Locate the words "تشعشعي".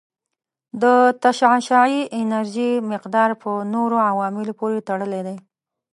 1.23-2.01